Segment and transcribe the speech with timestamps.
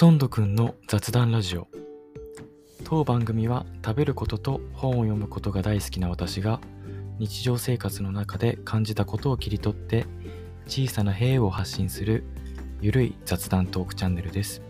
[0.00, 1.68] ソンドくんの雑談ラジオ。
[2.84, 6.58] 当番組は食べることと本を読むことが大好きな私が
[7.18, 10.06] 日常生活の中で感じたことを切り取って
[10.66, 12.24] 小さな平和を発信する
[12.80, 14.62] ゆるい雑談トークチャンネルです。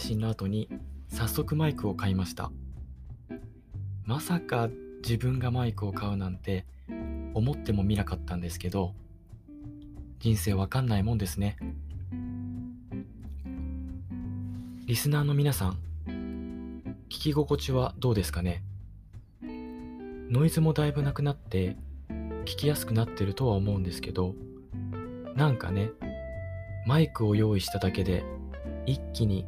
[0.00, 0.66] 配信の後に
[1.10, 2.50] 早速マイクを買いました。
[4.06, 4.70] まさか
[5.02, 6.64] 自分がマイクを買うなんて
[7.34, 8.94] 思ってもみなかったんですけど
[10.18, 11.58] 人生わかんないもんですね。
[14.86, 15.78] リスナーの皆さん
[16.08, 18.62] 聞き心地はどうですかね？
[20.30, 21.76] ノイズもだいぶなくなって
[22.46, 24.34] 聞きやすくなってるとは思うんですけど
[25.36, 25.90] なんかね、
[26.86, 28.24] マイクを用意しただけで、
[28.86, 29.44] 一気に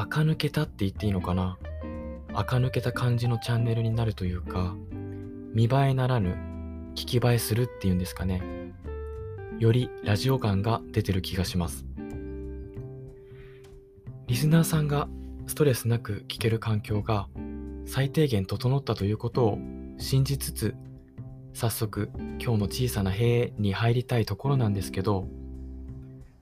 [0.00, 1.58] 垢抜けたって言っていいのかな？
[2.32, 4.74] 垢抜けた感じのチャンネルになるというか、
[5.52, 6.38] 見栄えならぬ
[6.94, 8.40] 聞き映えするっていうんですかね。
[9.58, 11.84] よりラジオ感が出てる気がします。
[14.26, 15.06] リスナーさんが
[15.46, 17.28] ストレスなく聞ける環境が
[17.84, 19.58] 最低限整ったということを
[19.98, 20.74] 信じつつ
[21.52, 22.08] 早速
[22.42, 25.28] 今日の小さな塀に入りたいところなんですけど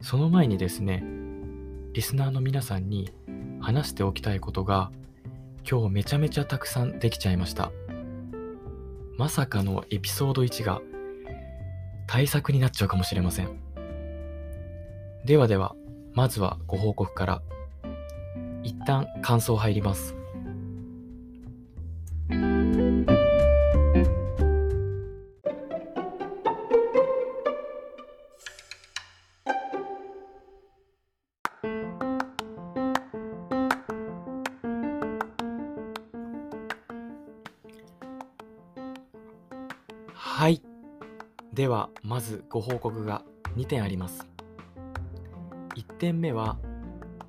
[0.01, 1.03] その前にですね
[1.93, 3.11] リスナーの皆さんに
[3.61, 4.91] 話しておきたいことが
[5.71, 7.71] 今日めちゃめちゃたくさんできちゃいました。
[9.17, 10.81] まさかのエピソード1が
[12.07, 13.61] 対策になっちゃうかもしれません。
[15.25, 15.75] ではでは
[16.15, 17.43] まずはご報告から
[18.63, 20.18] 一旦感想入ります。
[40.21, 40.61] はい。
[41.53, 43.23] ではまずご報告が
[43.57, 44.27] 2点あります。
[45.77, 46.59] 1点目は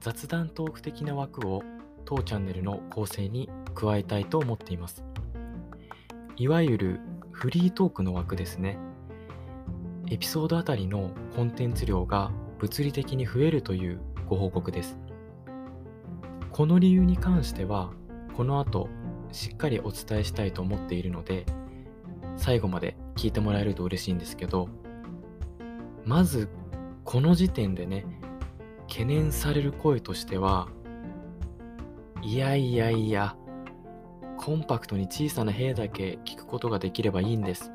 [0.02, 1.62] 雑談トーク的な枠を
[2.04, 5.04] 当チャンネルの構成に加えたいと思っています。
[6.36, 7.00] いわゆる
[7.32, 8.80] フリートークの枠ですね。
[10.10, 14.98] エピソードあたりのコンテンツ量が物理的に増えるというご報告です。
[16.52, 17.92] この理由に関しては
[18.36, 18.90] この後
[19.32, 21.46] しっかりお伝えしたいと思っているので
[22.40, 24.70] 最後まで聞いてもらえると嬉しいんですけど
[26.06, 26.50] まず
[27.04, 28.06] この時点でね
[28.88, 30.70] 懸念される声としては
[32.22, 33.36] いやいやいや
[34.38, 37.72] コンパクトに小さな部屋だけ聞くことができればいいんです。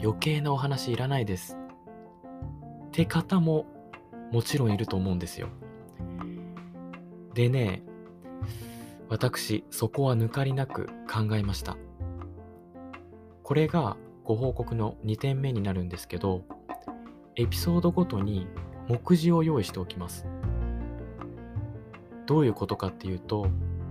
[0.00, 1.56] 余計なお話いらないです。
[2.86, 3.66] って方も
[4.30, 5.48] もちろんいると思うんですよ。
[7.34, 7.82] でね
[9.08, 11.76] 私そこは抜かりなく考えました。
[13.46, 16.42] これがご報告の2点目になるんですけど、
[17.36, 18.48] エピソードごとに
[18.88, 20.26] 目次を用意しておきます。
[22.26, 23.46] どういうことかっていうと、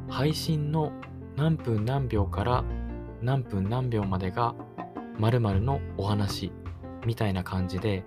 [0.09, 0.91] 配信の
[1.37, 2.65] 何分何秒から
[3.21, 4.55] 何分何秒までが
[5.19, 6.51] 〇〇のお話
[7.05, 8.03] みたいな感じで、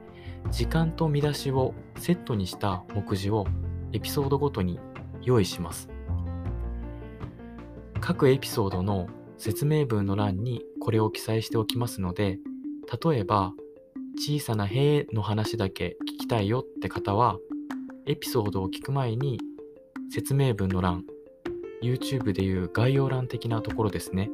[0.51, 3.47] 時間と見出しをセットにした目次を
[3.95, 4.79] エピソードごとに
[5.23, 5.89] 用意します。
[8.03, 12.39] 各エピソードの説明文の欄にこれを記載しておきますので、
[13.03, 13.53] 例えば、
[14.17, 17.39] 小さな塀の話だけ聞きたいよって方は、
[18.07, 19.39] エピソードを聞く前に
[20.11, 21.05] 説明文の欄、
[21.83, 24.29] YouTube でいう概要欄的なところですね、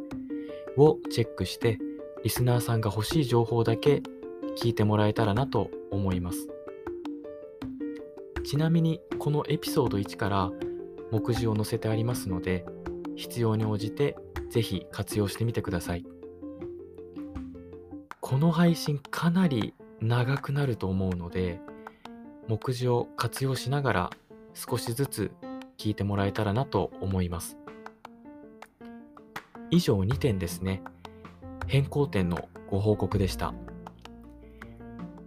[0.79, 1.79] をチェックして、
[2.23, 4.03] リスナーさんが欲しい情報だけ
[4.57, 6.49] 聞いてもらえたらなと思います。
[8.43, 10.51] ちなみに、このエピソード1から
[11.11, 12.65] 目次を載せてありますので、
[13.17, 14.17] 必要に応じて
[14.55, 16.07] ぜひ活用してみてください。
[18.21, 21.61] この配信かなり長くなると思うので、
[22.47, 24.11] 目次を活用しながら
[24.55, 25.33] 少しずつ
[25.77, 27.57] 聞いてもらえたらなと思います。
[29.73, 30.85] 以上2点ですね。
[31.67, 33.55] 変更点のご報告でした。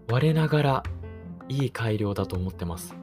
[0.10, 0.84] 我ながら
[1.50, 2.96] いい改良だと思ってます。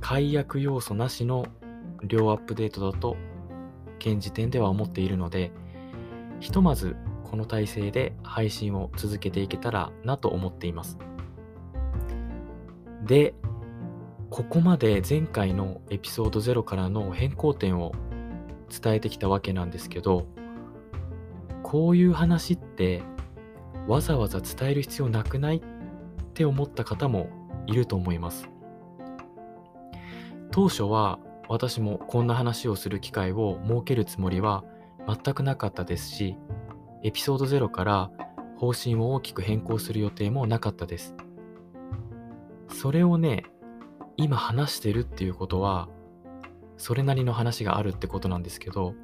[0.00, 1.44] 解約要素なしの
[2.04, 3.18] 両アップデートだと
[3.98, 5.52] 現時点では思っているので、
[6.40, 10.98] ひとまずこの体制で配信を続けていけたらなと思っています。
[13.04, 13.34] で、
[14.30, 17.92] ここまで前回のエピソード0からの変更点を
[18.68, 20.26] 伝えてきたわけなんですけど
[21.62, 23.02] こういう話って
[23.86, 25.62] わざわざ伝える必要なくないっ
[26.34, 27.28] て思った方も
[27.66, 28.48] いると思います
[30.50, 34.64] 当初は私もこんな話をする機会を設けるつもりは
[35.06, 36.36] 全くなかったですし
[37.02, 38.10] エピソード0から
[38.56, 41.14] 方針を大きく変更する予定もなかったです。
[42.68, 43.44] それをね
[44.16, 45.88] 今話してるっていうことは
[46.78, 48.94] それなりの話があるってことなんですけど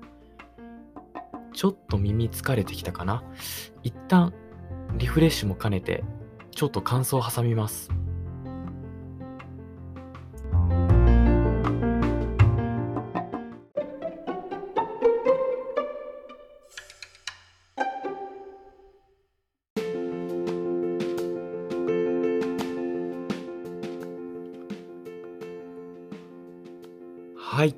[1.52, 3.22] ちょっと耳疲れてきたかな？
[3.82, 4.34] 一旦
[4.96, 6.02] リフレッシュも兼ねて
[6.50, 7.90] ちょっと感想を挟みます。
[27.54, 27.74] はい。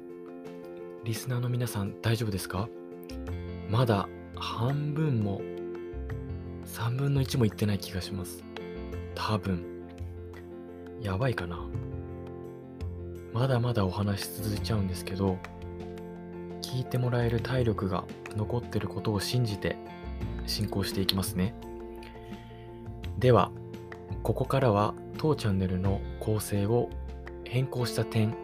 [1.03, 2.69] リスナーの皆さん大丈夫ですか？
[3.69, 5.41] まだ半分も
[6.65, 8.45] 3分の1もいってない気がします。
[9.17, 9.65] 多分。
[11.03, 11.59] やばいかな。
[13.33, 15.39] まだまだお話し続いちゃうんですけど
[16.63, 18.05] 聞いてもらえる体力が
[18.37, 19.77] 残ってることを信じて
[20.47, 21.53] 進行していきますね。
[23.19, 23.51] では
[24.23, 26.91] ここからは当チャンネルの構成を
[27.43, 28.37] 変更した点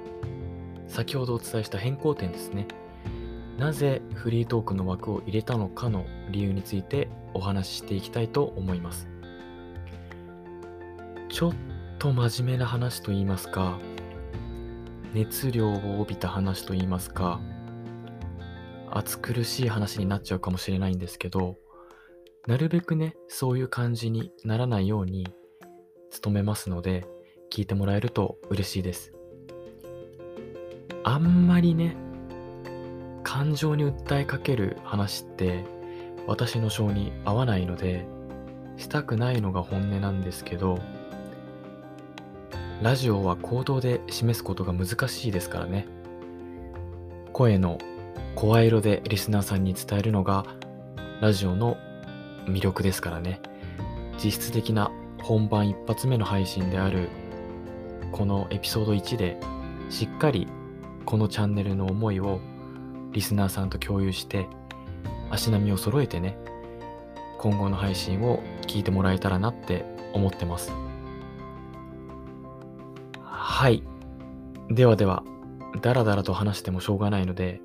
[0.90, 2.66] 先ほどお伝えした変更点ですね。
[3.58, 9.08] なぜフリートークの枠を入れたのかの理由についてお話ししていきたいと思います。
[11.28, 11.54] ちょっ
[12.00, 13.78] と真面目な話と言いますか
[15.14, 17.40] 熱量を帯びた話と言いますか
[18.90, 21.56] 暑苦しい話になっちゃうかもしれないんですけど
[22.48, 25.26] なるべくねそういう感じにならないように
[26.22, 27.06] 努めますので
[27.52, 29.19] 聞いてもらえると嬉しいです。
[31.04, 31.96] あんまりね
[33.22, 35.64] 感情に訴えかける話って
[36.26, 38.06] 私の性に合わないので
[38.76, 40.78] したくないのが本音なんですけど
[42.82, 45.86] ラジオは行動で示すことが難しいですからね。
[47.34, 47.76] 声の
[48.34, 50.46] 声色でリスナーさんに伝えるのが
[51.20, 51.76] ラジオの
[52.46, 53.40] 魅力ですからね。
[54.22, 54.90] 実質的な
[55.22, 57.10] 本番一発目の配信である
[58.12, 59.38] このエピソード1で
[59.90, 60.48] しっかり
[61.10, 62.38] このチャンネルの思いを
[63.10, 64.46] リスナーさんと共有して
[65.28, 66.38] 足並みを揃えてね
[67.36, 70.70] 今後の配信を聞いてもらえたらなって思ってます。
[73.24, 73.82] はい。
[74.70, 75.24] ではでは
[75.82, 77.60] ダラダラと話してもしょうがないので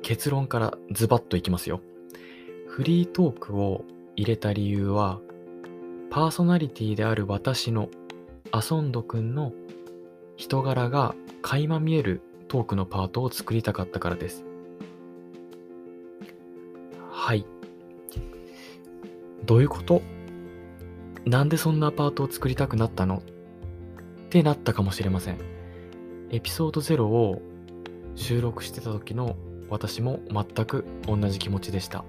[0.00, 1.82] 結論からズバッといきますよ。
[2.66, 3.84] フリートークを
[4.16, 5.20] 入れた理由は
[6.08, 7.90] パーソナリティである私の
[8.52, 9.52] アソンドくんの
[10.40, 14.42] 人柄が垣間見えるトークのパートを作りたかったからです。
[17.10, 17.44] はい。
[19.44, 20.00] どういうこと？
[21.26, 23.18] なんでそんなパートを作りたくなったの？
[23.18, 23.20] っ
[24.30, 25.36] てなったかもしれません。
[26.30, 27.42] エピソード0を
[28.14, 29.36] 収録してた時の
[29.68, 32.02] 私も全く同じ気持ちでした。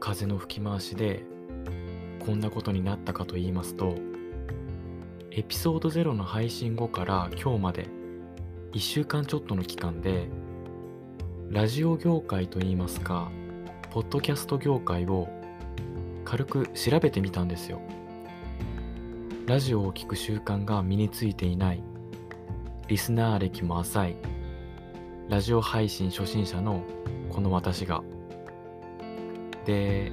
[0.00, 1.24] 風の吹き回しで
[2.24, 3.94] こんなことになったかと言いますと、
[5.30, 7.88] エピソード0の配信後から今日まで
[8.72, 10.28] 1週間ちょっとの期間で、
[11.48, 13.30] ラジオ業界といいますか、
[13.90, 15.28] ポッドキャスト業界を
[16.24, 17.80] 軽く調べてみたんですよ。
[19.46, 21.82] ラジオを聴く習慣が身についていない、
[22.88, 24.16] リスナー歴も浅い、
[25.30, 26.82] ラジオ配信初心者の
[27.30, 28.02] この私が。
[29.68, 30.10] で、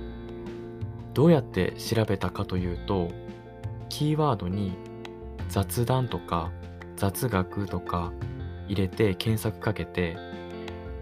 [1.13, 3.07] どうやって調べたかというと、
[3.88, 4.74] キーワードに
[5.47, 6.51] 雑談とか
[6.97, 8.12] 雑学とか
[8.67, 10.17] 入れて検索かけて、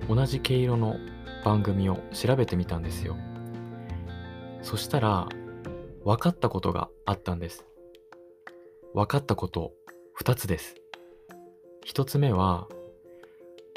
[0.08, 0.98] 同じ毛色の
[1.44, 3.18] 番組を調べてみたんですよ。
[4.62, 5.28] そしたら、
[6.06, 7.66] 分かったことがあったんです。
[8.94, 9.72] 分かったこと
[10.22, 10.76] 2つです。
[11.88, 12.68] 1つ目は、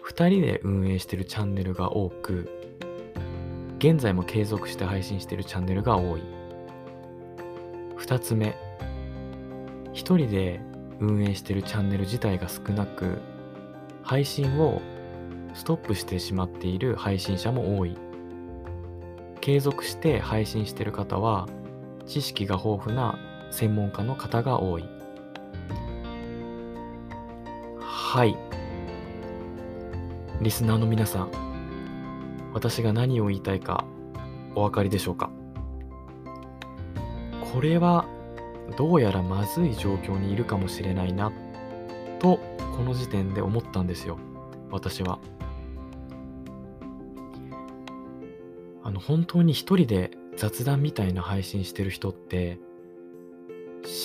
[0.06, 2.50] 2人で運営してるチャンネルが多く、
[3.78, 6.22] 現在も継続して配信しているチャンネルが多い。
[7.98, 8.56] 2つ目、
[9.92, 10.60] 1人で
[11.00, 13.20] 運営しているチャンネル自体が少なく、
[14.02, 14.80] 配信を
[15.52, 17.96] ストップしてしまっている配信者も多い。
[19.40, 21.46] 継続して配信している方は、
[22.06, 23.18] 知識が豊富な
[23.50, 24.84] 専門家の方が多い。
[27.80, 28.36] はい。
[30.40, 31.45] リスナーの皆さん、
[32.56, 33.84] 私が何を言いたいか
[34.54, 35.28] お分かりでしょうか？
[37.52, 38.06] これは
[38.78, 41.30] どうやらまずい状況にいるかもしれないな
[42.18, 42.38] と
[42.74, 44.16] この時点で思ったんですよ。
[44.70, 45.18] 私は。
[48.82, 52.58] あの本当に一人で雑談みたいな配信してる人って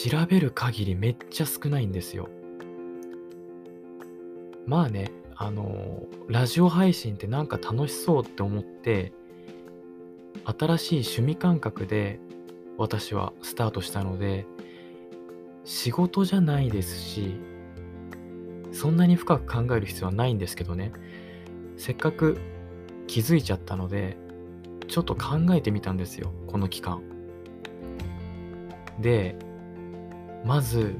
[0.10, 2.28] 調べる限りめっちゃ少ないんですよ。
[4.66, 5.10] まあね
[5.44, 9.12] あのラジオ配信ってなんか楽しそうって思って
[10.46, 12.20] 新しい趣味感覚で
[12.78, 14.46] 私はスタートしたので
[15.66, 17.40] 仕事じゃないですし
[18.72, 20.94] そんなに深く考える必要はないんですけどね。
[21.76, 22.38] せっかく
[23.08, 24.18] 気づいちゃったので
[24.88, 27.02] ちょっと考えてみたんですよこの期間。
[29.00, 29.36] で
[30.46, 30.94] まず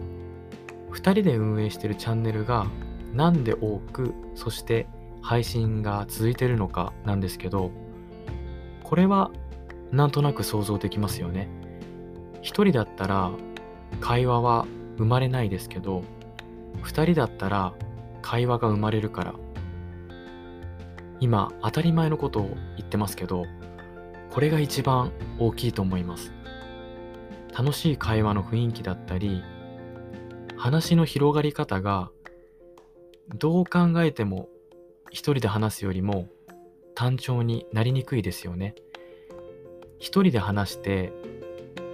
[0.90, 2.66] 2人で運営してるチャンネルが
[3.14, 4.88] なんで多くそして
[5.22, 7.72] 配信が続いてるのかなんですけど
[8.84, 9.32] これは
[9.92, 11.50] なんとなく想像できますよね。
[12.42, 13.32] 一人だったら
[14.00, 14.66] 会話は
[14.98, 16.04] 生まれないですけど
[16.82, 17.74] 二人だったら
[18.22, 19.36] 会話が生まれるから
[21.20, 23.46] 今当たり前のことを言ってますけど
[24.32, 26.34] これが一番大きいと思います。
[27.58, 29.44] 楽しい会話の雰囲気だったり
[30.56, 32.10] 話の広がり方が
[33.36, 34.50] どう考えても
[35.10, 36.28] 一人で話すよりも
[36.96, 38.76] 単調になりにくいですよね。
[40.00, 41.14] 一人で話して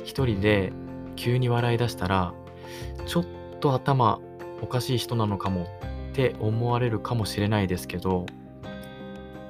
[0.03, 0.72] 一人で
[1.17, 2.34] 急に笑い出したら
[3.06, 3.25] ちょっ
[3.60, 4.20] と頭
[4.62, 5.67] おかしい人なのかもっ
[6.13, 8.25] て思われるかもしれないですけど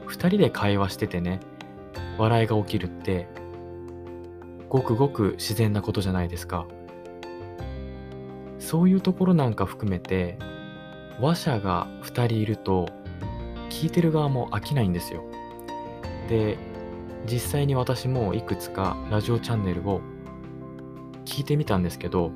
[0.07, 1.39] 二人で会話しててね
[2.17, 3.27] 笑いが起きるって
[4.69, 6.65] ごくごく自然なことじゃないですか
[8.59, 10.39] そういうところなんか含めて
[11.19, 12.89] 話者が2人いると
[13.69, 15.23] 聞いてる側も飽きないんですよ。
[16.29, 16.57] で
[17.25, 20.01] 実際に私もいくつかラジオチャンネルを
[21.25, 22.31] 聞いてみたんですけど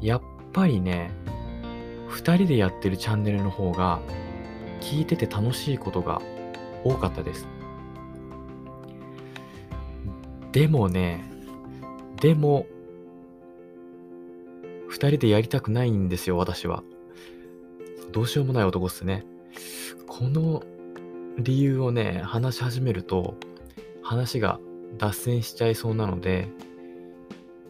[0.00, 0.22] やっ
[0.52, 1.10] ぱりね
[2.10, 4.00] 2人でやってるチャンネルの方が
[4.80, 6.20] 聞いてて楽しいことが
[6.84, 7.46] 多かったです。
[10.52, 11.24] でもね
[12.20, 12.66] でも
[14.90, 16.82] 2人でやりたくないんですよ私は。
[18.12, 19.24] どうしようもない男っすね。
[20.06, 20.62] この
[21.38, 23.34] 理由をね、話し始めると、
[24.02, 24.58] 話が
[24.98, 26.48] 脱線しちゃいそうなので、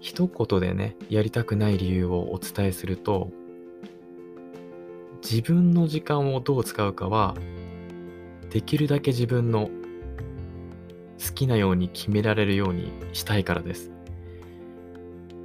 [0.01, 3.31] 一言でね、やりたくない理由をお伝えすると、
[5.23, 7.35] 自分の時間をどう使うかは、
[8.51, 9.69] できるだけ自分の
[11.27, 13.91] 好きなように決められるようにしたいからです。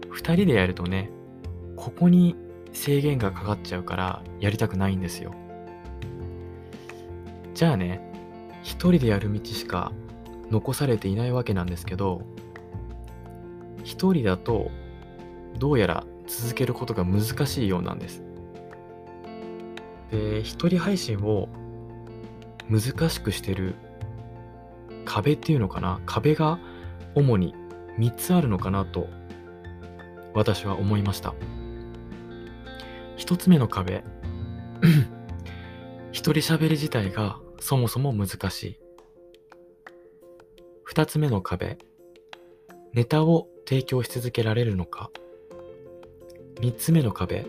[0.10, 1.10] 二人でやるとね、
[1.75, 2.36] ここに
[2.74, 5.34] 制限がかかっちゃうからやりたくないんですよ。
[7.54, 8.01] じゃあね、
[8.63, 9.92] 一人でやる道しか
[10.50, 12.22] 残されていないわけなんですけど、
[13.84, 14.72] 一人だと
[15.60, 18.24] どうやら続けることが難しいようなんです。
[20.12, 21.50] で、一人配信を
[22.70, 23.75] 難しくしてる
[25.06, 26.00] 壁っていうのかな？
[26.06, 26.60] 壁が
[27.16, 27.54] 主に
[27.98, 29.08] 3つあるのかなと
[30.34, 31.34] 私は思いました。
[33.22, 34.04] 一つ目の壁。
[36.12, 38.80] 一人喋り自体がそもそも難しい。
[40.84, 41.78] 二つ目の壁。
[42.94, 45.12] ネタを提供し続けられるのか。
[46.62, 47.46] 三つ目の壁。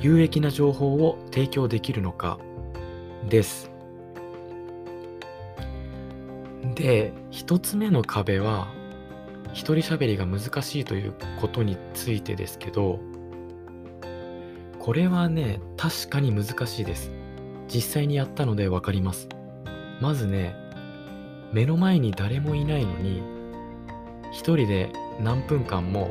[0.00, 2.40] 有益な情報を提供できるのか。
[3.28, 3.70] です。
[6.74, 8.66] で一つ目の壁は
[9.52, 12.98] 一人喋りが難しいということについてですけど
[14.82, 17.12] これはね、確かに難しいです。
[17.72, 19.28] 実際にやったので分かります。
[20.00, 20.56] まずね、
[21.52, 23.22] 目の前に誰もいないのに、
[24.32, 26.10] 一人で何分間も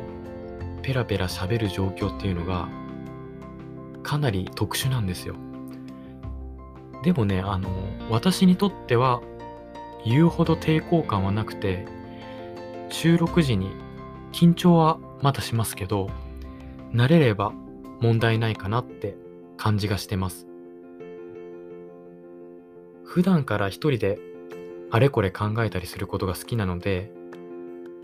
[0.80, 2.66] ペラペラ喋る状況っていうのが、
[4.02, 5.34] かなり特殊なんですよ。
[7.04, 7.68] でもね、あの、
[8.08, 9.20] 私にとっては、
[10.02, 11.84] 言うほど抵抗感はなくて、
[12.88, 13.68] 収録時に
[14.32, 16.08] 緊張はまたしますけど、
[16.94, 17.52] 慣れれば
[18.02, 19.16] 問題ないかなって
[19.56, 20.48] 感じがしてます。
[23.04, 24.18] 普段から一人で
[24.90, 27.12] あれこれ考えたりすることが好きなので、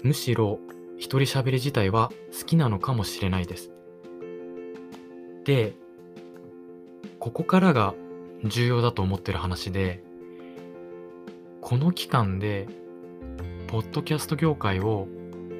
[0.04, 0.60] むしろ
[0.98, 3.72] 一人喋り自体は好きなのかもしれないです。
[5.44, 5.74] で、
[7.18, 7.94] ここからが
[8.44, 10.04] 重要だと思ってる話で、
[11.60, 12.68] この期間で、
[13.66, 15.08] ポッドキャスト業界を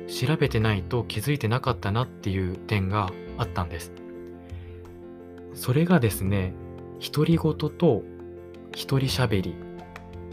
[0.06, 3.97] 調べてないと気づいてなかったなっていう点があったんです。
[5.54, 6.52] それがですね、
[7.00, 8.02] 独り言と
[8.74, 9.54] 一人しゃべり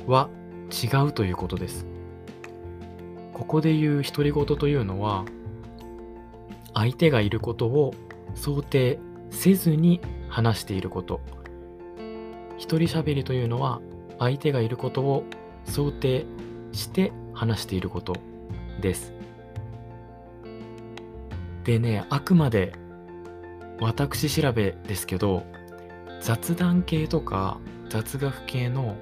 [0.07, 0.29] は
[0.71, 1.85] 違うということです。
[3.35, 5.25] ここで言う独り言というのは
[6.73, 7.93] 相手がいることを
[8.33, 8.97] 想定
[9.29, 11.19] せずに話していること
[12.57, 13.81] 一人しゃべりというのは
[14.19, 15.25] 相手がいることを
[15.65, 16.25] 想定
[16.71, 18.15] して話していること
[18.79, 19.13] です
[21.65, 22.71] でねあくまで
[23.79, 25.43] 私調べですけど
[26.21, 28.95] 雑談系とか雑学系の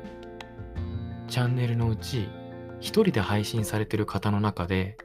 [1.28, 2.28] チャンネルのうち
[2.80, 4.98] 一人で配信されてる方の中で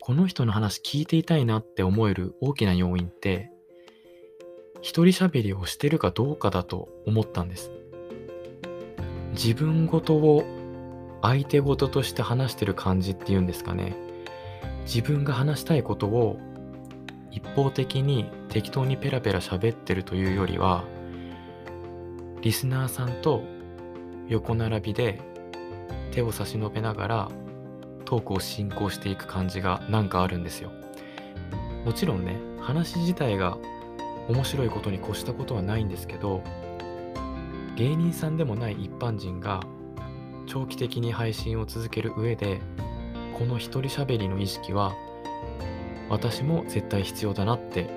[0.00, 3.50] この人の話聞いていたいなって思える大きな要因って
[4.80, 7.72] 一人喋りをしてるかどうかだと思ったんです。
[9.32, 10.44] 自分ごとを
[11.22, 13.96] 相手ごととして話してる感じっていうんですかね。
[14.84, 16.38] 自分が話したいことを
[17.30, 20.84] 一方的に適当にペラペラ喋ってるというよりは
[22.42, 23.42] リスナーさんと
[24.28, 25.20] 横並びで
[26.12, 27.28] 手を差し伸べながら
[28.04, 30.70] トークを進行していく感じがなんかあるんですよ。
[31.84, 33.58] もちろんね話自体が
[34.28, 36.42] 面白いことに越したことはないんですけど
[37.76, 39.60] 芸人さんでもない一般人が
[40.46, 42.60] 長期的に配信を続ける上で
[43.38, 44.94] この一人喋りの意識は
[46.08, 47.88] 私も絶対必要だなって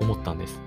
[0.00, 0.60] 思ったんです。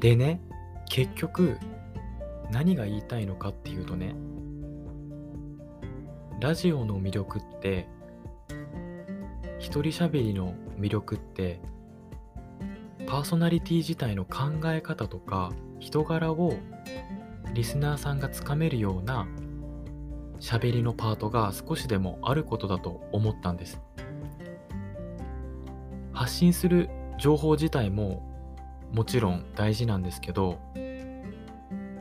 [0.00, 0.40] でね、
[0.88, 1.58] 結局、
[2.50, 4.14] 何が言いたいのかっていうとね、
[6.40, 7.88] ラジオの魅力って、
[9.58, 11.60] 一人喋りの魅力って、
[13.08, 16.54] パーソナリティ自体の考え方とか人柄を
[17.54, 19.26] リスナーさんがつかめるような
[20.40, 23.80] 喋りのパートが少しでもあることだと思ったんです。
[26.12, 28.22] 発信する情報自体も
[28.92, 30.58] もちろん大事なんですけど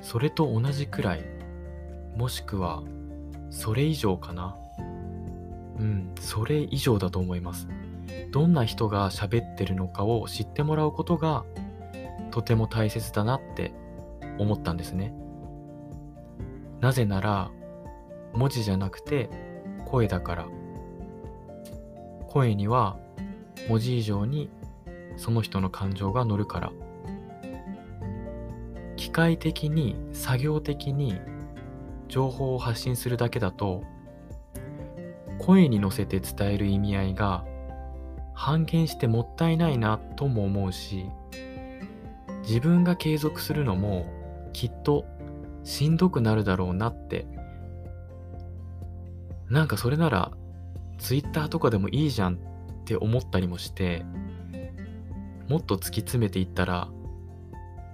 [0.02, 1.26] それと同じくらい
[2.16, 2.84] もしくは
[3.50, 4.56] それ以上かな？
[5.80, 7.68] うんそれ以上だと思います。
[8.32, 11.44] どんな人が喋ってるのかを知ってもらうことが
[12.32, 13.74] とても大切だなって
[14.38, 15.14] 思ったんですね。
[16.82, 17.52] なぜなら
[18.34, 19.30] 文字じゃなくて
[19.86, 20.48] 声だから。
[22.28, 22.98] 声には
[23.70, 24.50] 文字以上に
[25.16, 26.72] その人の感情が乗るから。
[28.96, 31.16] 機械的に作業的に
[32.08, 33.84] 情報を発信するだけだと
[35.40, 37.46] 声に乗せて伝える意味合いが
[38.34, 41.06] 半減してもったいないなとも思うし
[42.44, 44.06] 自分が継続するのも
[44.54, 45.06] きっと
[45.64, 47.28] しんどくなるだろうなって
[49.50, 50.32] なんかそれなら
[50.98, 52.38] Twitter とかでもいいじゃんっ
[52.86, 54.06] て思ったりもして
[55.48, 56.90] もっと突き詰めていったら、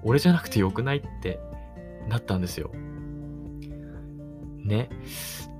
[0.04, 1.40] 俺じゃなくてよくないって
[2.10, 2.72] なったんですよ。
[4.64, 4.90] ね。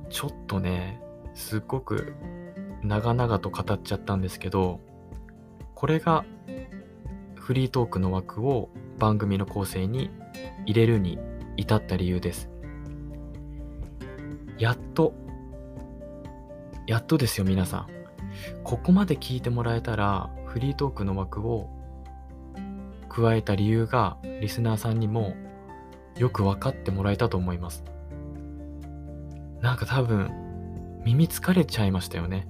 [0.10, 1.02] ちょっとね、
[1.34, 2.14] すっごく
[2.84, 4.80] 長々と語っちゃったんですけど、
[5.76, 6.26] これが
[7.36, 10.10] フリートークの枠を番組の構成に
[10.66, 11.20] 入れるに
[11.58, 12.50] 至った理由です。
[14.58, 15.14] やっと、
[16.88, 17.88] やっとですよ皆さん。
[18.64, 21.70] ここまで聞いてもらえたらフリートークの枠を
[23.10, 25.36] 加えた理由がリスナーさんにも
[26.18, 27.84] よく分かってもらえたと思います。
[29.64, 30.30] なんか多分
[31.06, 32.46] 耳疲れちゃいましたよね。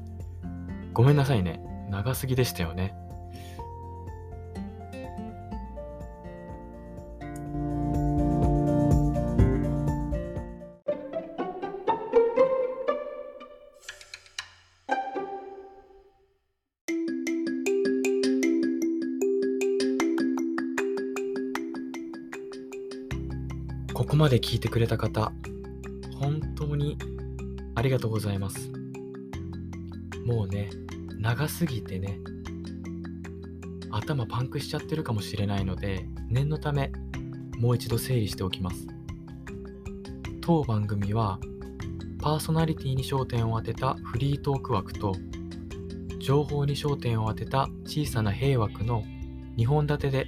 [0.93, 1.62] ごめんなさいね。
[1.91, 2.95] 長すぎでしたよね。
[23.93, 25.32] ここまで聞いてくれた方、
[26.24, 26.98] 本当に
[27.76, 28.72] ありがとうございます。
[30.26, 30.70] もうね、
[31.20, 32.18] 長すぎてね、
[33.92, 36.94] 頭パンクしちゃってるかもしれないので、念のため、
[37.60, 38.88] もう一度整理しておきます。
[40.40, 41.40] 当番組は、
[42.22, 45.14] パーソナリティに焦点を当てたフリートーク枠と、
[46.20, 49.04] 情報に焦点を当てた小さな平枠の
[49.58, 50.28] 2本立てで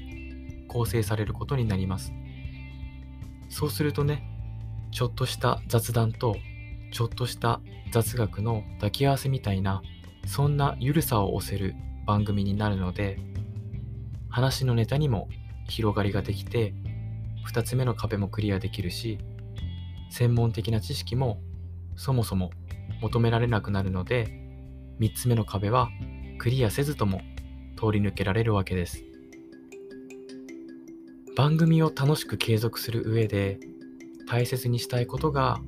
[0.67, 2.11] 構成されることになります。
[3.47, 4.34] そうするとね、
[4.95, 6.37] ちょっとした雑談と、
[6.93, 7.59] ちょっとした
[7.91, 9.81] 雑学の抱き合わせみたいな、
[10.25, 11.75] そんなゆるさを押せる
[12.07, 13.19] 番組になるので、
[14.29, 15.27] 話のネタにも
[15.67, 16.73] 広がりができて
[17.49, 19.17] 2つ目の壁もクリアできるし
[20.09, 21.39] 専門的な知識も
[21.95, 22.51] そもそも
[23.01, 24.25] 求められなくなるので
[24.99, 25.89] 3つ目の壁は
[26.37, 27.21] クリアせずとも
[27.77, 29.03] 通り抜けられるわけです。
[31.35, 33.59] 番組を楽しく継続する上で
[34.27, 35.59] 大切にしたいことが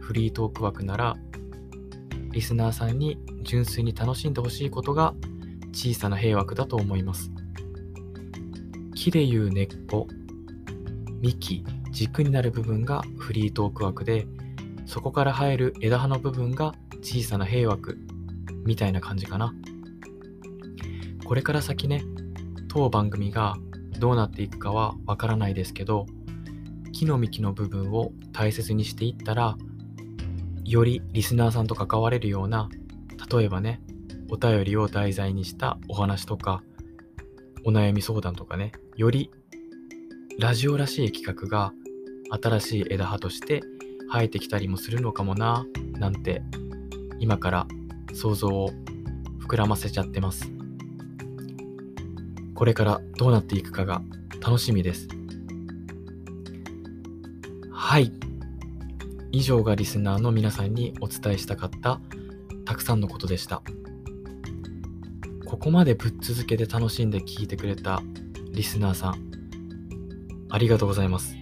[0.00, 1.16] フリートーク枠なら
[2.30, 5.14] リスナーさんに純粋に楽しんでほしいことが
[5.72, 7.30] 小さな平枠だと思います。
[8.94, 10.08] 木でいう根っこ
[11.20, 14.26] 幹軸になる部分がフリートーク枠で
[14.86, 17.98] そこから生える枝葉の部分が小さな平枠
[18.64, 19.54] みたいな感じかな。
[21.24, 22.02] これから先ね
[22.68, 23.56] 当番組が
[23.98, 26.06] どうなっていくかはわからないですけど
[26.98, 29.56] 木の幹の部分を大切にしていったら
[30.64, 32.68] よりリスナーさんと関われるような
[33.30, 33.80] 例えばね
[34.28, 36.64] お便りを題材にしたお話とか
[37.64, 39.30] お悩み相談とかねより
[40.40, 41.72] ラジオらしい企画が
[42.42, 43.62] 新しい枝葉として
[44.12, 45.64] 生えてきたりもするのかもな
[46.00, 46.42] なんて
[47.20, 47.66] 今から
[48.12, 48.70] 想像を
[49.46, 50.50] 膨らませちゃってます。
[52.56, 54.02] これからどうなっていくかが
[54.40, 55.08] 楽しみです。
[57.88, 58.12] はい。
[59.32, 62.02] 以上がリスナーの皆さんにお伝えしたかった
[62.66, 63.62] たくさんのことでした。
[65.46, 68.02] ここまでぶっ続けて楽しんで聞いてくれた
[68.52, 69.30] リスナーさん
[70.50, 71.34] ありがとうございます。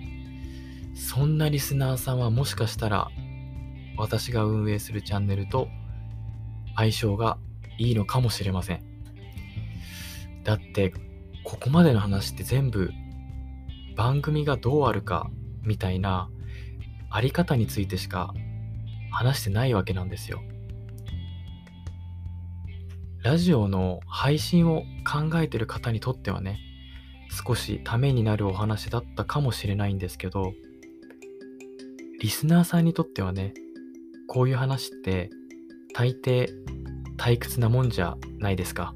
[0.94, 3.08] そんなリスナーさんはもしかしたら
[3.98, 5.66] 私が運営するチャンネルと
[6.76, 7.38] 相性が
[7.76, 8.84] いいのかもしれません。
[10.44, 10.94] だって
[11.42, 12.92] ここまでの話って全部
[13.96, 15.28] 番組がどうあるか
[15.64, 16.30] みたいな
[17.10, 18.34] あり方についてしか
[19.10, 20.42] 話してないわけなんですよ。
[23.22, 26.60] ラジオの配信を考えてる方にとってはね、
[27.46, 30.52] 少しためになるお話だったかもしれないんですけど、
[32.20, 33.52] リスナーさんにとってはね、
[34.28, 35.30] こういう話って
[35.92, 36.48] 大抵
[37.16, 38.94] 退屈なもんじゃないですか。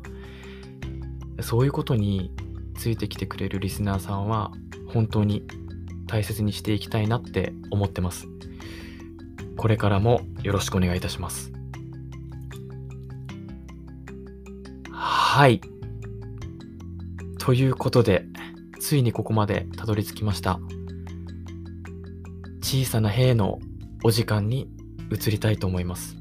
[1.41, 2.31] そういうことに
[2.75, 4.53] ついてきてくれるリスナーさんは
[4.87, 5.47] 本当に
[6.11, 8.27] 大切にしていきたいなって思ってます。
[9.57, 11.53] これからもよろしくお願いいたします。
[14.91, 15.61] はい。
[17.39, 18.27] ということで、
[18.81, 20.59] ついにここまでたどり着きました。
[22.61, 23.61] 小さな兵の
[24.03, 24.69] お時間に
[25.13, 26.20] 移りたいと思います。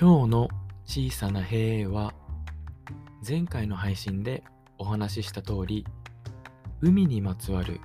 [0.00, 0.48] 今日の
[0.86, 2.14] 小さな平は
[3.28, 4.42] 前回の配信で
[4.78, 5.84] お話しした通り
[6.80, 7.82] 海にまつわる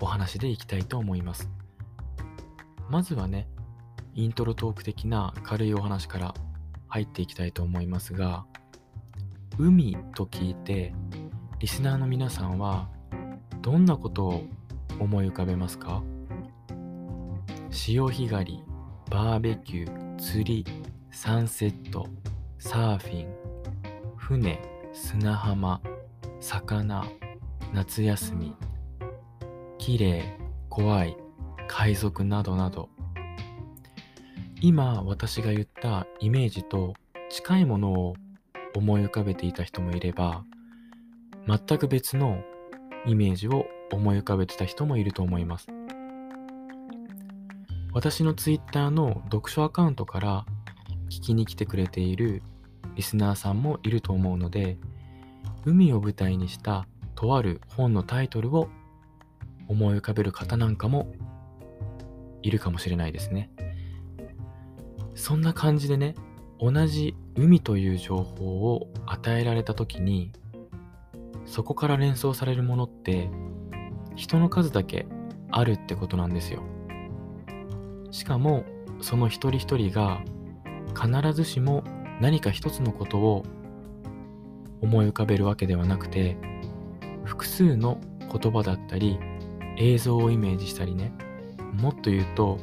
[0.00, 1.50] お話でいきたいと思います。
[2.88, 3.48] まずはね
[4.14, 6.34] イントロトーク的な軽いお話から
[6.88, 8.46] 入っていきたいと思いますが
[9.58, 10.94] 海と聞いて
[11.58, 12.88] リスナーの皆さんは
[13.60, 14.44] どんなことを
[14.98, 16.02] 思い浮かべますか？
[17.68, 18.62] 潮干狩り
[19.10, 20.64] バーベキュー釣り
[21.18, 22.06] サンセット、
[22.58, 23.34] サーフィン、
[24.16, 24.60] 船、
[24.92, 25.80] 砂浜、
[26.40, 27.06] 魚、
[27.72, 28.54] 夏休み、
[29.78, 31.16] 綺麗、怖い、
[31.68, 32.90] 海賊などなど、
[34.60, 36.92] 今私が言ったイメージと
[37.30, 38.14] 近いものを
[38.74, 40.44] 思い浮かべていた人もいれば、
[41.46, 42.42] 全く別の
[43.06, 45.68] イメージを思い浮かべてた人もいると思います。
[47.94, 50.46] 私の Twitter の読書アカウントから
[51.08, 52.42] 聞きに来てくれている
[52.94, 54.78] リスナーさんもいると思うので
[55.64, 58.68] 海を舞台にしたとある本のタイトルを
[59.68, 61.12] 思い浮かべる方なんかも
[62.42, 63.50] いるかもしれないですね。
[65.14, 66.14] そんな感じでね
[66.60, 70.30] 同じ海という情報を与えられた時に
[71.46, 73.28] そこから連想されるものって
[74.14, 75.06] 人の数だけ
[75.50, 76.62] あるってことなんですよ。
[78.10, 78.64] しかも
[79.00, 80.22] その一人一人が
[80.96, 81.84] 必ずしも
[82.20, 83.44] 何か一つのことを
[84.80, 86.38] 思い浮かべるわけではなくて
[87.24, 89.18] 複数の言葉だったり
[89.76, 91.12] 映像をイメージしたりね。
[91.74, 92.58] もっと言うと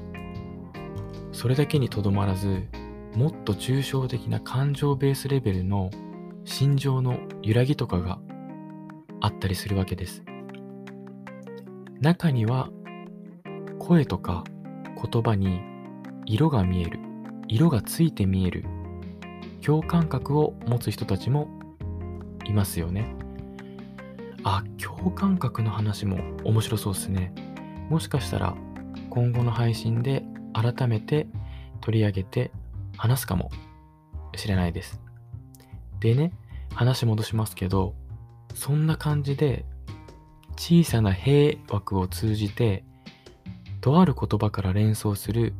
[1.31, 2.67] それだけにとどまらず
[3.15, 5.91] もっと抽象的な感情ベースレベルの
[6.45, 8.19] 心情の揺らぎとかが
[9.21, 10.23] あったりするわけです。
[12.01, 12.69] 中には
[13.77, 14.43] 声とか
[15.11, 15.61] 言葉に
[16.25, 17.02] 色が見える。
[17.47, 18.65] 色がついて見える
[19.63, 21.47] 共感覚を持つ人たちも
[22.45, 23.15] いますよね。
[24.43, 27.33] あ、共感覚の話も面白そうですね。
[27.89, 28.55] もしかしたら
[29.09, 31.27] 今後の配信で改めて
[31.81, 32.51] 取り上げて
[32.97, 33.51] 話すかも
[34.35, 35.01] しれないです。
[35.99, 36.33] でね、
[36.73, 37.95] 話戻しますけど、
[38.53, 39.65] そんな感じで
[40.57, 42.83] 小さな平枠を通じて
[43.81, 45.53] とある言葉から連想する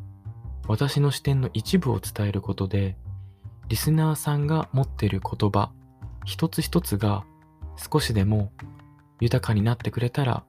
[0.66, 2.96] 私の視点の一部を伝えることで
[3.68, 5.70] リスナーさんが持っている言葉
[6.24, 7.24] 一つ一つが
[7.76, 8.52] 少しでも
[9.20, 10.44] 豊かになってくれたら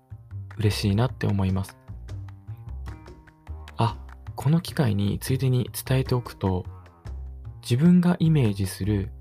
[0.57, 1.77] 嬉しいなって思います。
[3.77, 3.97] あ
[4.35, 6.65] この機会についでに伝えておくと
[7.61, 9.11] 自分がイメージする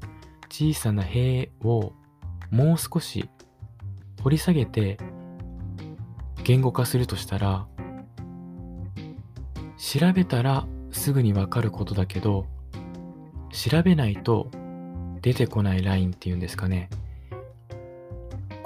[0.49, 1.93] 小さな塀を
[2.51, 3.29] もう少し
[4.23, 4.99] 掘り下げて
[6.45, 7.67] 言語化するとしたら
[9.77, 12.47] 調べたらすぐにわかることだけど
[13.51, 14.49] 調べないと
[15.21, 16.89] 出てこないラインっていうんですかね。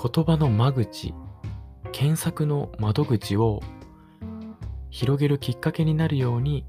[0.00, 1.14] 言葉の間口
[1.90, 3.60] 検索の窓口を
[4.90, 6.64] 広げるきっかけになるように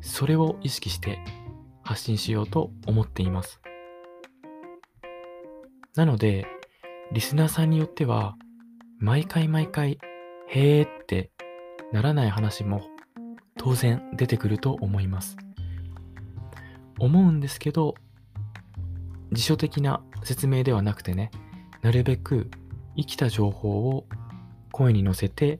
[0.00, 1.20] それを意識して
[1.82, 3.60] 発信しようと思っています。
[5.94, 6.46] なので
[7.12, 8.34] リスナーさんによっては
[8.98, 9.98] 毎回毎回
[10.48, 11.30] へーって
[11.92, 12.82] ならない話も
[13.58, 15.36] 当然出てくると思います
[16.98, 17.94] 思うんですけど
[19.32, 21.30] 辞書的な説明ではなくてね
[21.82, 22.50] なるべく
[22.96, 24.06] 生きた情報を
[24.72, 25.58] 声に乗せて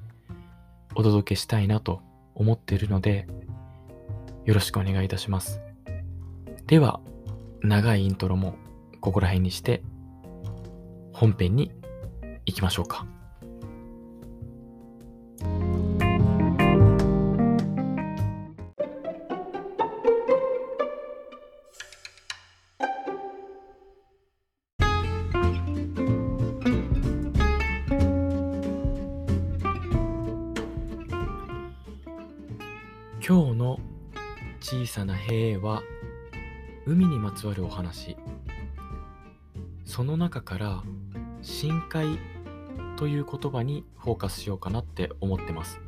[0.95, 2.01] お届けしたいなと
[2.35, 3.27] 思っているので
[4.45, 5.61] よろしくお願いいたします
[6.67, 7.01] では
[7.63, 8.57] 長いイントロも
[9.01, 9.83] ここら辺にして
[11.13, 11.73] 本編に
[12.45, 13.07] 行きましょうか。
[34.97, 35.83] さな塀は
[36.87, 38.17] 海にまつわるお話。
[39.85, 40.83] その中から
[41.43, 42.19] 深海
[42.97, 45.83] という言葉にフォーカスしようかなって思ってます。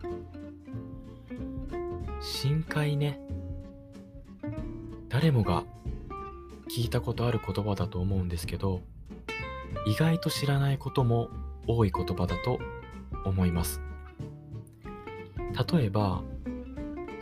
[2.20, 3.18] 深海ね。
[5.08, 5.64] 誰もが
[6.68, 8.82] 聞いたことある言葉だと思うんですけど
[9.86, 11.30] 意外と知らないことも
[11.66, 12.58] 多い言葉だと
[13.24, 13.80] 思います。
[15.72, 16.22] 例えば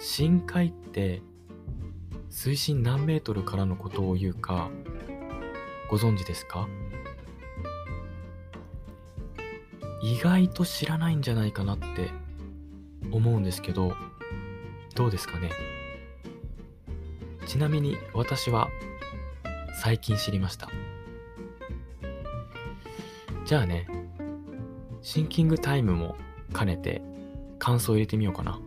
[0.01, 1.23] 深海って
[2.29, 4.71] 水深何メートルからのことを言うか
[5.89, 6.69] ご存知ですか？
[10.03, 12.11] 意外と知らないんじゃないかなって
[13.11, 13.97] 思うんですけど
[14.95, 15.51] どうですかね？
[17.47, 18.69] ちなみに私は
[19.83, 20.69] 最近知りました。
[23.45, 23.89] じゃあね
[25.03, 26.17] シンキングタイムも
[26.57, 27.01] 兼ねて
[27.59, 28.61] 感想を入れてみようかな。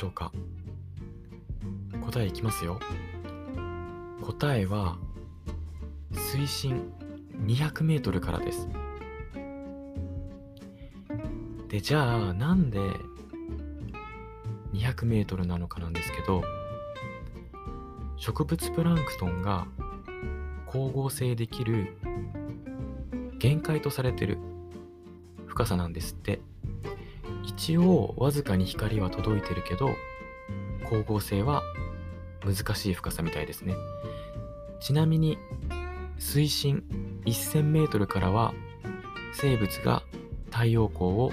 [0.00, 0.32] しょうか？
[2.00, 2.80] 答えいきますよ。
[4.22, 4.96] 答えは
[6.10, 6.90] 水深
[7.44, 8.66] 200メートルからです。
[11.68, 12.78] でじゃあなんで
[14.72, 16.42] 200メートルなのかなんですけど
[18.16, 19.66] 植物プランクトンが
[20.66, 21.98] 光合成できる
[23.38, 24.38] 限界とされてる
[25.46, 26.40] 深さなんですって。
[27.60, 29.94] 一応わずかに光は届いてるけど
[30.84, 31.62] 光合成は
[32.42, 33.74] 難しい深さみたいですね。
[34.80, 35.36] ちなみに
[36.18, 36.82] 水深
[37.26, 38.54] 1000m からは
[39.34, 40.02] 生物が
[40.50, 41.32] 太陽光を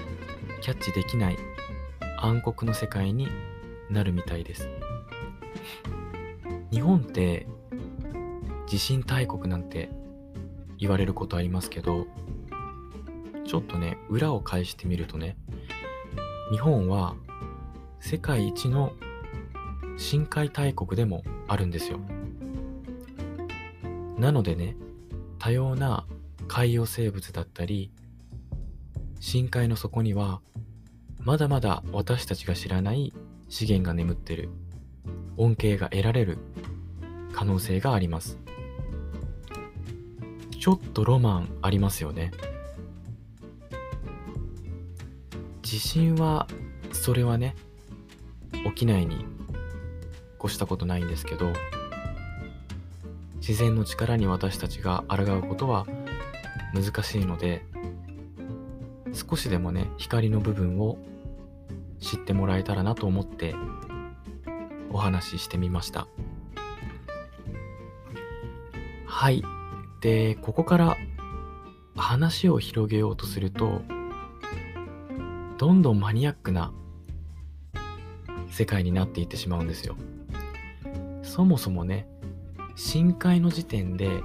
[0.60, 1.38] キャッチできない
[2.18, 3.28] 暗黒の世界に
[3.88, 4.68] なるみたいです。
[6.70, 7.46] 日本って
[8.66, 9.88] 地震大国なんて
[10.76, 12.06] 言われることありますけど
[13.46, 15.38] ちょっとね裏を返してみるとね
[16.50, 17.14] 日本は
[18.00, 18.92] 世界一の
[19.98, 21.98] 深海大国でもあるんですよ。
[24.16, 24.76] なのでね
[25.38, 26.06] 多様な
[26.46, 27.90] 海洋生物だったり
[29.20, 30.40] 深海の底には
[31.20, 33.12] まだまだ私たちが知らない
[33.48, 34.48] 資源が眠ってる
[35.36, 36.38] 恩恵が得られる
[37.32, 38.38] 可能性があります。
[40.58, 42.32] ちょっとロマンありますよね。
[45.68, 46.46] 地震は
[46.92, 47.54] それはね
[48.64, 49.26] 起きないに
[50.42, 51.52] 越したことないんですけど
[53.36, 55.86] 自然の力に私たちが抗うことは
[56.72, 57.66] 難しいので
[59.12, 60.96] 少しでもね光の部分を
[62.00, 63.54] 知ってもらえたらなと思って
[64.90, 66.08] お話ししてみました。
[69.04, 69.42] はい。
[70.00, 70.96] でここから
[71.94, 73.82] 話を広げようとすると
[75.58, 76.72] どんどんマニアックな
[78.48, 79.96] 世界になっていってしまうんですよ。
[81.22, 82.08] そもそもね
[82.76, 84.22] 深海の時点で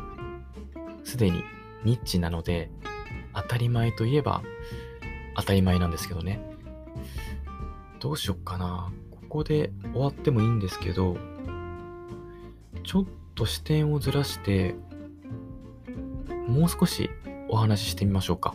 [1.04, 1.43] すでに
[1.84, 2.69] ニッチなので
[3.34, 4.43] 当たり前といえば
[5.36, 6.39] 当たり前なんですけどね。
[8.00, 8.91] どうしよっかな。
[9.10, 11.17] ここで終わってもいいんですけど
[12.84, 14.76] ちょっと視点をずらして
[16.48, 17.10] もう少し
[17.50, 18.54] お話ししてみましょうか。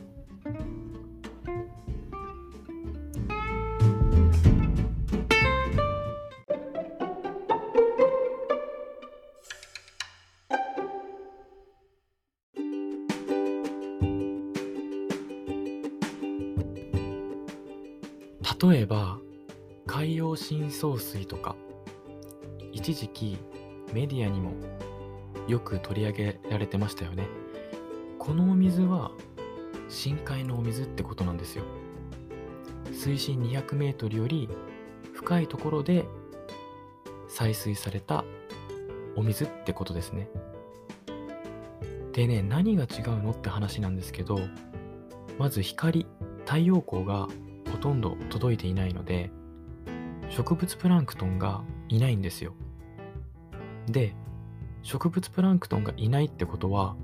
[20.68, 21.56] 洋深層水とか
[22.72, 23.38] 一時期
[23.94, 24.52] メディアにも
[25.48, 27.26] よく取り上げられてましたよね。
[28.18, 29.10] このお水は
[29.88, 31.64] 深海のお水ってことなんですよ。
[32.92, 34.48] 水深200メートルより
[35.14, 36.04] 深いところで
[37.30, 38.24] 採水された
[39.16, 40.28] お水ってことですね。
[42.12, 44.38] でね何が違うのって話なんですけど
[45.38, 46.06] まず光
[46.44, 47.26] 太陽光が
[47.70, 49.30] ほとんど届いていないので
[50.30, 52.54] 植物プランクトンがいないんですよ。
[53.86, 54.14] で
[54.82, 56.96] 植物プランクトンがいないってことは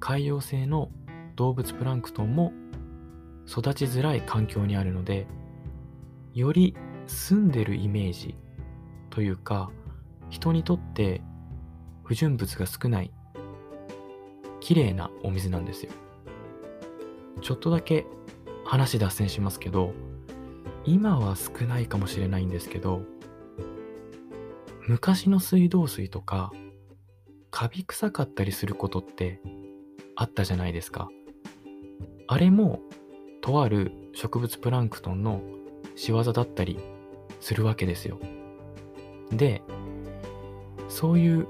[0.00, 0.90] 海洋性の
[1.36, 2.52] 動物プランクトンも
[3.46, 5.26] 育ちづらい環境にあるので
[6.32, 6.74] より
[7.06, 8.36] 住んでるイメージ
[9.10, 9.70] というか
[10.30, 11.20] 人にとって
[12.04, 13.12] 不純物が少ない
[14.60, 15.92] 綺麗なお水なんですよ。
[17.42, 18.06] ちょっとだけ
[18.64, 19.92] 話脱線しますけど
[20.84, 23.02] 今は少ないかもしれないんですけど
[24.86, 26.52] 昔の水道水とか
[27.50, 29.40] カビ臭かったりすることって
[30.16, 31.08] あったじゃないですか。
[32.26, 32.80] あれも
[33.40, 35.42] とある植物プランクトンの
[35.96, 36.78] 仕業だったり
[37.40, 38.18] するわけですよ。
[39.30, 39.62] で
[40.88, 41.46] そういう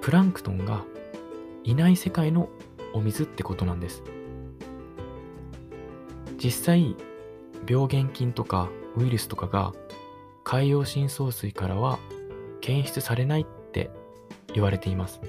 [0.00, 0.84] プランクトンが
[1.64, 2.48] いない世界の
[2.94, 4.02] お水ってことなんです。
[6.36, 6.96] 実際
[7.68, 9.72] 病原菌とかウイルスとかが
[10.44, 11.98] 海洋深層水からは
[12.60, 13.90] 検出されないって
[14.54, 15.20] 言われています。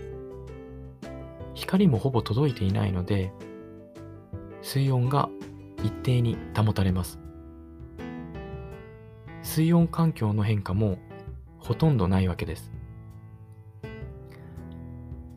[1.54, 3.32] 光もほぼ届いていないので
[4.62, 5.30] 水温が
[5.84, 7.20] 一定に保たれます。
[9.44, 10.98] 水温環境の変化も
[11.60, 12.72] ほとんどないわけです。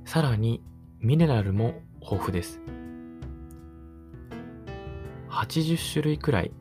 [0.05, 0.63] さらに
[1.01, 2.61] ミネラルも豊富です。
[5.29, 6.53] 80種類くらい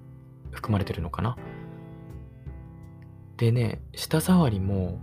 [0.55, 1.37] 含まれてるのかな？
[3.37, 4.99] でね舌触りも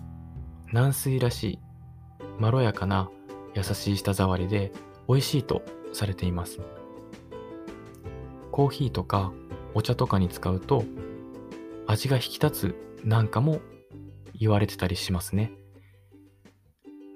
[0.73, 1.59] 軟水らしい
[2.39, 3.11] まろやかな
[3.55, 4.73] 優しい舌触りで
[5.09, 5.63] 美味しいと
[5.93, 6.61] されています。
[8.51, 9.33] コーヒーとか
[9.75, 10.85] お茶とかに使うと
[11.87, 13.61] 味が引き立つなんかも
[14.39, 15.53] 言われてたりしますね。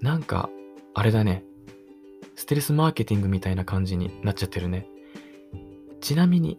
[0.02, 0.50] なんか
[0.94, 1.44] あれだね。
[2.34, 4.86] ステルスマーケティングみたいな感じになっちゃってるね。
[6.02, 6.58] ちなみに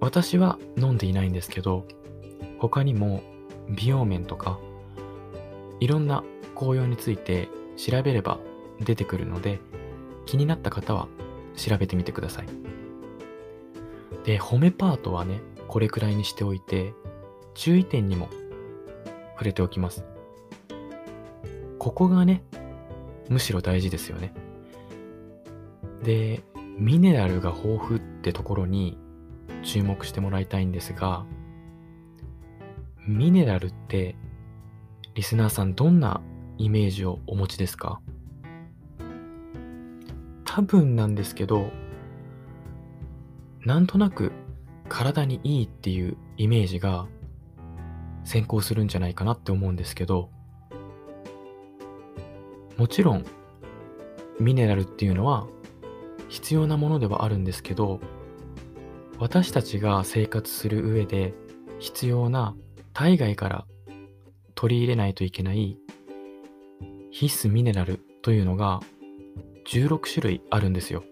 [0.00, 1.86] 私は飲んでいないんですけど
[2.58, 3.22] 他にも
[3.70, 4.58] 美容面とか
[5.80, 6.22] いろんな
[6.54, 8.38] 紅葉について調べれば
[8.80, 9.58] 出てくるので
[10.26, 11.08] 気になった方は
[11.56, 12.46] 調べてみてください。
[14.24, 16.92] で褒めパートはねこれくらいにしておいて
[17.54, 18.28] 注意点にも
[19.34, 20.04] 触れておきます。
[21.78, 22.42] ここがね
[23.28, 24.34] むしろ大事ですよね。
[26.02, 26.42] で
[26.78, 28.98] ミネラルが豊富ってところに
[29.66, 31.26] 注目してもらいたいんですが
[33.06, 34.14] ミネラルって
[35.14, 36.20] リスナーさんどんな
[36.56, 38.00] イメージをお持ちですか？
[40.44, 41.70] 多分なんですけど
[43.64, 44.32] なんとなく
[44.88, 47.06] 体にいいっていうイメージが
[48.24, 50.30] 先行するんじゃないかなって思うんですけど
[52.76, 53.24] もちろん
[54.38, 55.46] ミネラルっていうのは
[56.28, 58.00] 必要なものではあるんですけど
[59.18, 61.34] 私たちが生活する上で
[61.78, 62.54] 必要な
[62.92, 63.66] 体外から
[64.54, 65.78] 取り入れないといけない
[67.10, 68.80] 必須ミネラルというのが
[69.66, 71.02] 16種類あるんですよ。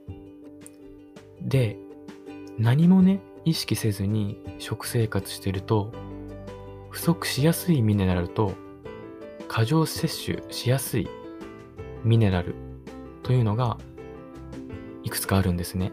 [1.40, 1.76] で、
[2.58, 5.92] 何もね、意識せずに食生活してると、
[6.90, 8.52] 不足しやすいミネラルと
[9.48, 11.08] 過剰摂取しやすい
[12.04, 12.54] ミネラル
[13.22, 13.78] というのが
[15.02, 15.92] いくつかあるんですね。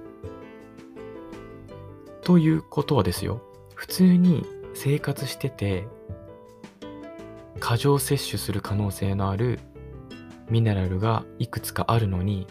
[2.31, 3.41] ということはですよ、
[3.75, 5.85] 普通に生活してて
[7.59, 9.59] 過剰摂取する可能性のある
[10.49, 12.47] ミネラルがいくつかあるのに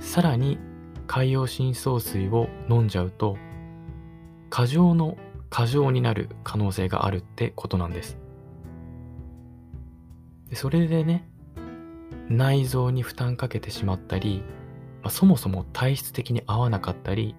[0.00, 0.58] さらに
[1.06, 3.38] 海洋深層水を飲んじゃうと
[4.50, 5.16] 過剰の
[5.48, 8.18] 過剰になる可能性があるってことなんです。
[10.50, 11.26] でそれでね
[12.28, 14.42] 内臓に負担かけてしまったり、
[15.02, 17.34] まあ、そもそも体質的に合わなかったり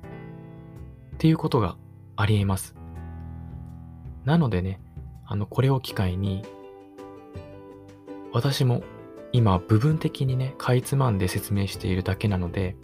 [1.18, 1.76] っていうことが
[2.15, 2.76] ありえます
[4.24, 4.80] なのでね
[5.26, 6.43] あのこれを機会に
[8.32, 8.84] 私も
[9.32, 12.76] 今部分的にねかいつまんで説明しているだけなので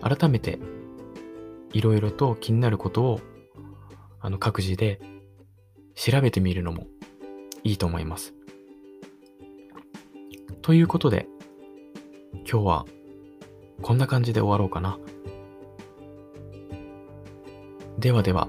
[0.00, 0.58] 改めて
[1.74, 3.20] いろいろと気になることを
[4.20, 4.98] あの各自で
[5.94, 6.86] 調べてみるのも
[7.62, 8.34] いいと思います。
[10.62, 11.26] ということで
[12.50, 12.86] 今日は
[13.82, 14.98] こんな感じで終わろうかな。
[18.02, 18.48] ではでは。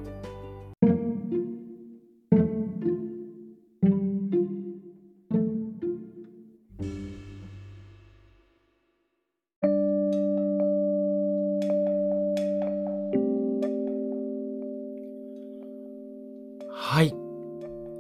[16.72, 17.14] はい。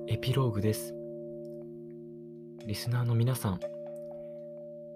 [0.08, 0.95] エピローグです。
[2.66, 3.60] リスナーの皆さん、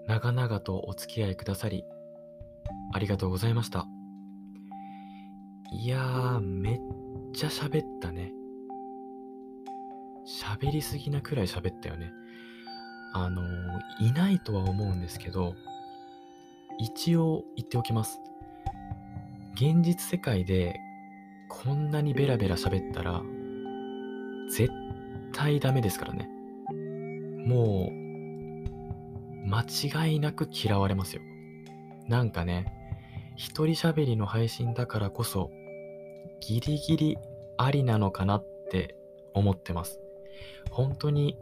[0.07, 1.85] 長々とお付き合いくださり、
[2.95, 3.85] ありがとうございました。
[5.87, 6.79] いやー、めっ
[7.31, 8.33] ちゃ喋ったね。
[10.43, 12.11] 喋りすぎなくらい喋ったよね。
[13.13, 15.55] あのー、いないとは思うんですけど、
[16.77, 18.19] 一応言っておきます。
[19.53, 20.77] 現実世界で
[21.47, 23.21] こんなにベラベラ喋ったら
[24.49, 24.69] 絶
[25.31, 26.29] 対ダメですからね。
[27.45, 31.21] もう、間違いなく嫌われますよ。
[32.09, 32.73] なんかね、
[33.37, 35.49] 一人喋りの配信だからこそ、
[36.39, 37.17] ギリギリ
[37.57, 38.95] ありなのかなって
[39.33, 39.99] 思ってます。
[40.69, 41.37] 本当に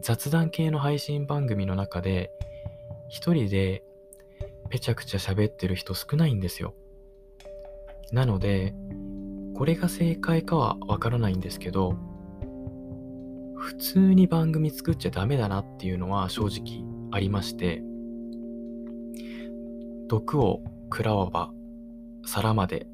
[0.00, 2.32] 雑談系の配信番組の中で、
[3.08, 3.84] 一人で
[4.68, 6.74] ぺちゃくちゃ喋ってる人少ないんですよ。
[8.10, 8.74] なので、
[9.54, 11.96] これが正解かはわからないんですけど、
[13.56, 17.82] 普通に番組作っちゃダメだなっていうのは正直ありまして、
[20.08, 20.60] 毒を
[20.90, 21.52] 食らわば
[22.26, 22.86] 皿まで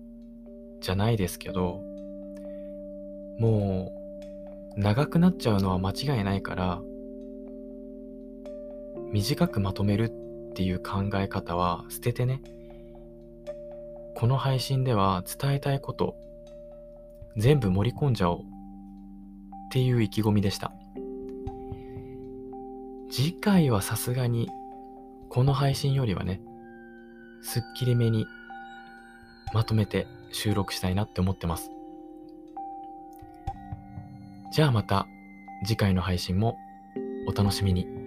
[0.81, 1.83] じゃないですけど、
[3.39, 3.93] も
[4.77, 6.81] う長くなっちゃうのは間違いないから、
[9.13, 10.11] 短くまとめる
[10.51, 12.43] っていう考え方は捨ててね、
[14.15, 16.17] この配信では伝えたいこと
[17.37, 18.43] 全部盛り込んじゃおうっ
[19.71, 20.73] ていう意気込みでした。
[23.11, 24.49] 次回はさすがに
[25.29, 26.41] この配信よりはね、
[27.43, 28.27] すっきりめに
[29.55, 31.71] まとめて収録したいなって思ってます。
[34.53, 35.07] じゃあまた
[35.65, 36.57] 次回の配信も
[37.27, 37.98] お楽しみに。